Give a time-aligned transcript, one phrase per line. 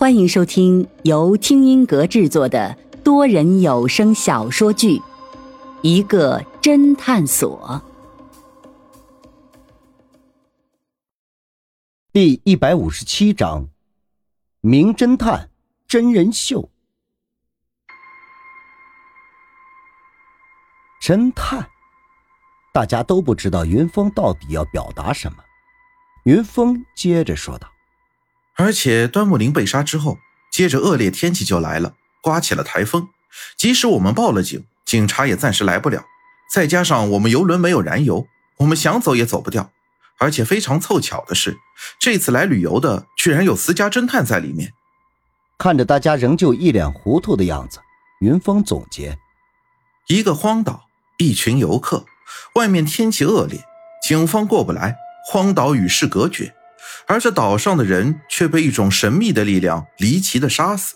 [0.00, 4.96] 欢迎收听由听音阁制作的多人有声小说剧
[5.82, 7.82] 《一个侦探所》
[12.14, 13.68] 第一百五十七章：
[14.62, 15.50] 名侦探
[15.86, 16.70] 真人秀。
[21.02, 21.68] 侦探，
[22.72, 25.44] 大家都不知道云峰到底要表达什么。
[26.24, 27.70] 云峰接着说道。
[28.60, 30.18] 而且端木林被杀之后，
[30.52, 33.08] 接着恶劣天气就来了，刮起了台风。
[33.56, 36.04] 即使我们报了警，警察也暂时来不了。
[36.52, 38.26] 再加上我们游轮没有燃油，
[38.58, 39.70] 我们想走也走不掉。
[40.18, 41.56] 而且非常凑巧的是，
[41.98, 44.74] 这次来旅游的居然有私家侦探在里面。
[45.56, 47.78] 看着大家仍旧一脸糊涂的样子，
[48.20, 49.16] 云峰总结：
[50.06, 50.84] 一个荒岛，
[51.16, 52.04] 一群游客，
[52.56, 53.64] 外面天气恶劣，
[54.06, 54.98] 警方过不来，
[55.30, 56.54] 荒岛与世隔绝。
[57.10, 60.94] 而这岛上的人却被一种神秘的力量离奇的杀死。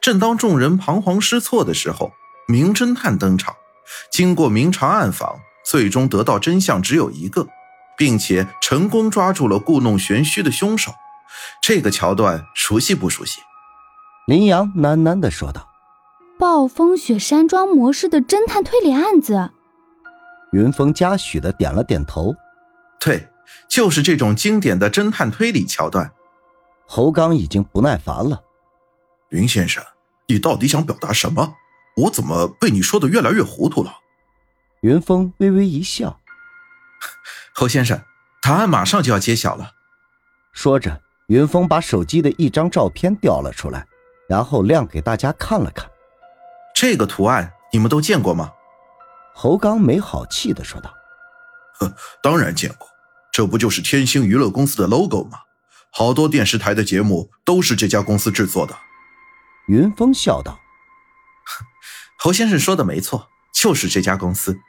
[0.00, 2.12] 正当众人彷徨失措的时候，
[2.48, 3.54] 名侦探登场，
[4.10, 7.46] 经过明察暗访，最终得到真相只有一个，
[7.98, 10.94] 并且成功抓住了故弄玄虚的凶手。
[11.60, 13.42] 这个桥段熟悉不熟悉？
[14.26, 15.68] 林阳喃喃地说道
[16.40, 19.50] ：“暴风雪山庄模式的侦探推理案子。”
[20.52, 22.34] 云峰嘉许的点了点头
[22.98, 23.28] ：“对。”
[23.68, 26.12] 就是这种经典的侦探推理桥段，
[26.86, 28.42] 侯刚已经不耐烦了。
[29.30, 29.82] 云先生，
[30.28, 31.54] 你到底想表达什么？
[31.96, 33.92] 我怎么被你说的越来越糊涂了？
[34.82, 36.20] 云峰微微一笑。
[37.54, 38.00] 侯先生，
[38.42, 39.72] 答案马上就要揭晓了。
[40.52, 43.86] 说着，云峰把手机的一张照片调了出来，
[44.28, 45.88] 然后亮给大家看了看。
[46.74, 48.52] 这个图案你们都见过吗？
[49.36, 50.94] 侯刚没好气的说道
[51.80, 52.88] ：“呵，当然见过。”
[53.34, 55.40] 这不就是天星娱乐公司的 logo 吗？
[55.90, 58.78] 好多电视台的节目都是这家公司制作的。
[59.66, 60.60] 云峰笑道：
[62.16, 64.60] “侯先生说的没错，就是这家公司。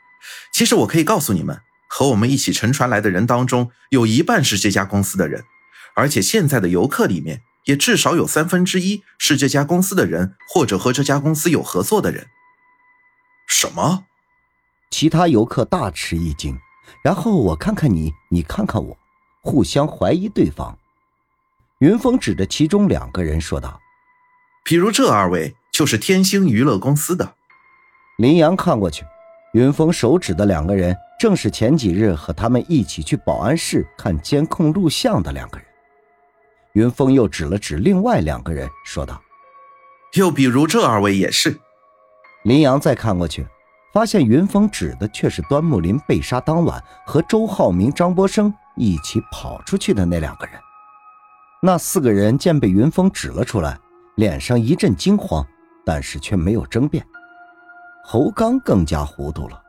[0.51, 5.43] 其实我可以告诉你们，和我们一起乘船来的人当中，有一半是这家公司的人，
[5.95, 12.29] 而且现在的游客里面，也至少有三分之一是这家公司的人，或者和这家公司有合作的人。”
[13.47, 14.05] 什么？
[14.89, 16.57] 其他游客大吃一惊。
[17.03, 18.97] 然后我看看你，你看看我，
[19.41, 20.77] 互相怀疑对方。
[21.79, 23.79] 云峰指着其中两个人说道
[24.63, 27.35] ：“比如这二位就是天星娱乐公司的。”
[28.17, 29.05] 林阳看过去，
[29.53, 35.67] 云峰手指的两个人正是前几日和他们一起去保安室看监控录像的两个人。
[36.73, 39.21] 云峰又指了指另外两个人说道
[40.15, 41.59] ：“又比如这二位也是。”
[42.43, 43.45] 林阳再看过去。
[43.95, 50.59] 发现云峰指的却是端木林被杀当晚和周浩明、张波生一起跑出去的那两个人。
[51.61, 53.79] 那四个人见被云峰指了出来，
[54.15, 55.47] 脸上一阵惊慌，
[55.85, 57.07] 但是却没有争辩。
[58.03, 59.63] 侯刚更加糊涂了，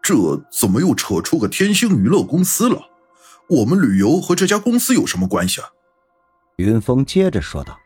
[0.00, 0.14] 这
[0.50, 2.80] 怎么又扯出个天星娱乐公司了？
[3.50, 5.68] 我们旅游和这家公司有什么关系啊？
[6.56, 7.78] 云峰接着说道：“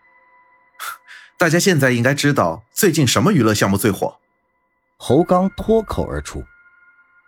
[1.36, 4.18] 大家现在应该知道最近什么娱乐项目最火。”
[4.98, 6.42] 侯刚脱口而出：“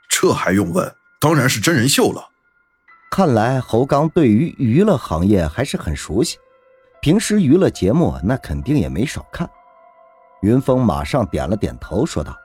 [0.08, 0.94] 这还用问？
[1.20, 2.30] 当然是真人秀了。”
[3.10, 6.38] 看来侯刚对于娱乐行业还是很熟悉，
[7.02, 9.48] 平时娱乐节目那肯定也没少看。
[10.42, 12.36] 云峰马上点了点头，说道：“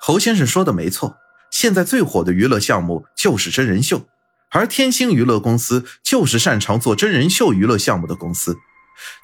[0.00, 1.16] 侯先生说的没错，
[1.50, 4.06] 现在最火的娱乐项目就是真人秀，
[4.50, 8.56] 而天星娱乐公司就是擅长做真人秀娱乐项目的公司。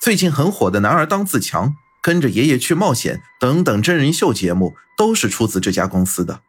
[0.00, 1.70] 最近很火的《男儿当自强》。”
[2.08, 6.40] 跟着爷爷去冒险等等真人秀节目都是出自这家公司的。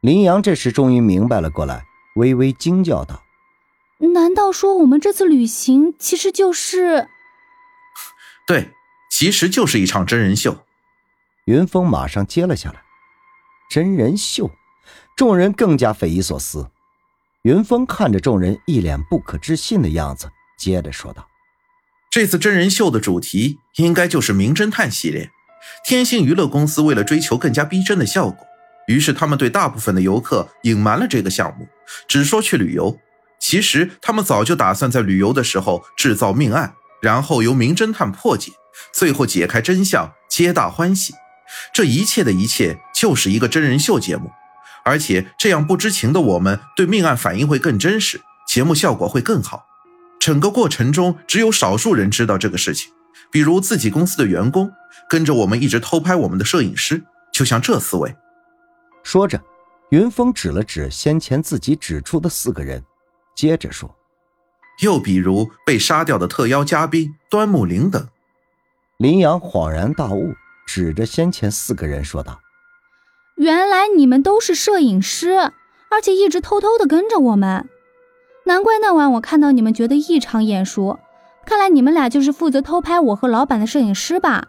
[0.00, 1.84] 林阳这时终于明白了过来，
[2.16, 3.22] 微微惊叫道
[4.12, 7.06] ：“难道说我们这次旅行其实就是
[8.44, 8.70] 对，
[9.08, 10.64] 其实就是一场真人秀。”
[11.46, 12.82] 云峰马上接了下来
[13.70, 14.50] ：“真人秀。”
[15.16, 16.68] 众人更加匪夷所思。
[17.42, 20.28] 云峰看着众人一脸不可置信的样子，
[20.58, 21.28] 接着说道。
[22.12, 25.30] 这次真人秀的主题应该就是名侦探系列。
[25.82, 28.46] 天星娱乐公司为了追求更加逼真的效果，
[28.86, 31.66] 于是他们对大部分的游客隐瞒了这个项目，
[32.06, 32.98] 只说去旅游。
[33.40, 38.52] 其实他们早就打算在旅游的时候制造命案，然后由名侦探破解，
[38.92, 41.14] 最后解开真相，皆大欢喜。
[41.72, 44.30] 这一切的一切就是一个真人秀节目，
[44.84, 49.64] 而且这样不知情的我们对命案反应会更真实，节目效果会更好。
[50.22, 52.92] 整个过程中，只有少数人知道这个事情，
[53.32, 54.70] 比如自己公司的员工，
[55.08, 57.02] 跟着我们一直偷拍我们的摄影师，
[57.32, 58.14] 就像这四位。
[59.02, 59.42] 说着，
[59.90, 62.84] 云峰指了指先前自己指出的四个人，
[63.34, 63.92] 接着说
[64.82, 68.06] ：“又比如被杀掉的特邀嘉宾端木林等，
[68.98, 70.34] 林阳恍然大悟，
[70.64, 72.38] 指着先前四个人说道
[73.34, 75.32] ：“原来你们都是摄影师，
[75.90, 77.68] 而且一直偷偷的跟着我们。
[78.44, 80.98] 难怪那晚我看到你们觉得异常眼熟，
[81.46, 84.48] 看来你们俩就是负责偷拍我和老板的摄影师吧？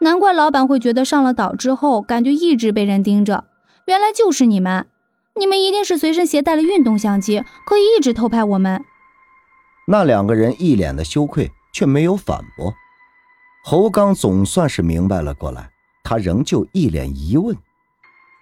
[0.00, 3.44] 难怪老板会觉得上了岛之后感觉一直被人盯着，
[3.86, 4.86] 原来就是你们。
[5.38, 8.84] 你们一定是随身携带了运动相机，可以一直偷拍我们。”
[9.88, 12.74] 那两个人一脸的羞愧，却没有反驳。
[13.64, 15.70] 侯刚总算是明白了过来，
[16.02, 17.56] 他仍旧一脸疑问。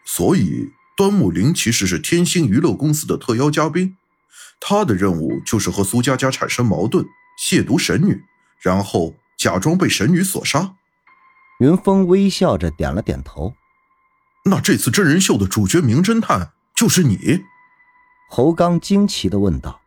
[0.04, 3.96] 所以，端木林其实是天星娱乐公司的特邀嘉宾，
[4.60, 7.04] 他的任务就是和苏佳佳产生矛盾，
[7.42, 8.24] 亵渎神女，
[8.60, 10.74] 然后假装被神女所杀。
[11.60, 13.54] 云峰微笑着点了点头。
[14.44, 17.44] 那这次真人秀的主角名侦探就是你？
[18.30, 19.80] 侯刚惊奇的问道。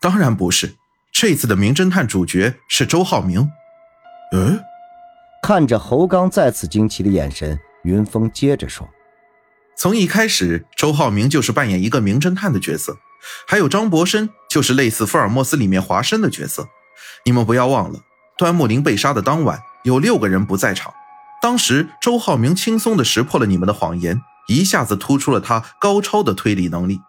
[0.00, 0.76] 当然不是，
[1.12, 3.50] 这次的名侦探主角是周浩明。
[4.32, 4.60] 嗯，
[5.42, 8.88] 看着侯刚再次惊奇的眼神，云峰接着说
[9.76, 12.98] ：“从一开始，周浩明就是扮演一个名侦探的角色，
[13.46, 16.68] 还有张博生就是类似福尔摩斯里面华生的角色。
[17.24, 18.00] 你们不要忘了，
[18.36, 20.92] 端木林被杀的当晚，有六个人不在场。
[21.40, 27.00] 当时周浩明轻松的识破了你们的谎言，一下子突出了他高超的推理能力。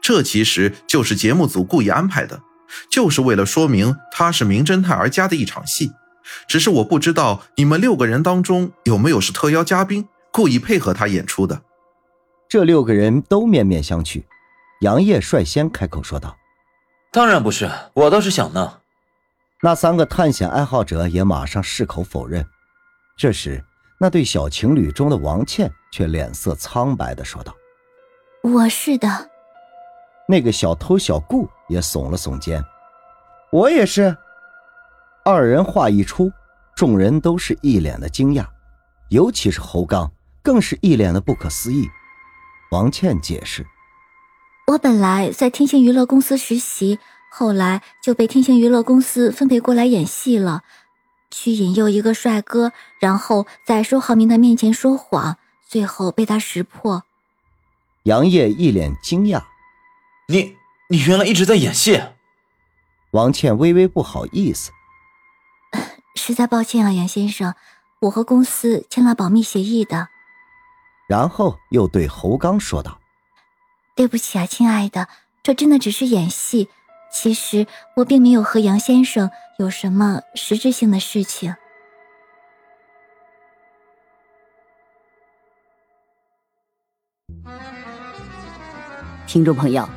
[0.00, 2.40] 这其实就是节目组故意安排的，
[2.90, 5.90] 就是为了说明他是名侦探而加的一场戏。”
[6.46, 11.62] 只是我不知道你们六个人当中有没有是特邀嘉宾，故意配合他演出的。
[12.48, 14.22] 这六个人都面面相觑，
[14.82, 16.36] 杨业率先开口说道
[17.12, 18.80] ：“当然不是，我倒是想呢。”
[19.62, 22.44] 那三个探险爱好者也马上矢口否认。
[23.16, 23.64] 这时，
[23.96, 27.54] 那对小情侣中的王倩却脸色苍白的说道
[28.42, 29.08] ：“我是的。”
[30.26, 32.60] 那个小偷小顾也耸了耸肩
[33.52, 34.16] ：“我也是。”
[35.24, 36.32] 二人话一出，
[36.74, 38.44] 众人都是一脸的惊讶，
[39.10, 40.10] 尤其是侯刚，
[40.42, 41.88] 更是一脸的不可思议。
[42.72, 43.64] 王倩解释
[44.68, 46.98] ：“我本来在天星娱乐公司实习，
[47.28, 50.62] 后来就被天星娱乐公司分配过来演戏了，
[51.30, 55.36] 去引诱一个帅哥，然后在周浩明的面前说谎，
[55.66, 57.02] 最后被他识破。”
[58.04, 59.42] 杨烨一脸惊讶
[60.28, 60.56] ：“你
[60.88, 62.00] 你原来一直在演戏？”
[63.12, 64.70] 王倩微微不好意思。
[66.14, 67.54] 实在抱歉啊，杨先生，
[68.00, 70.08] 我和公司签了保密协议的。
[71.08, 72.98] 然后又对侯刚说道
[73.94, 75.08] ：“对不起啊，亲爱的，
[75.42, 76.68] 这真的只是演戏。
[77.12, 77.66] 其实
[77.96, 81.54] 我并没有和杨先生有什么实质性的事情。”
[89.26, 89.88] 听众朋友，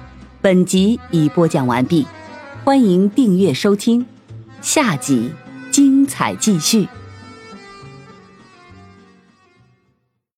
[0.41, 2.05] 本集已播讲完毕，
[2.63, 4.05] 欢迎订阅收听，
[4.61, 5.33] 下集。
[5.71, 6.87] 精彩继续。